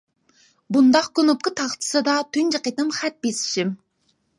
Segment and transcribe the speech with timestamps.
[0.77, 3.81] بۇنداق كۇنۇپكا تاختىسىدا تۇنجى قېتىم خەت بېسىشىم!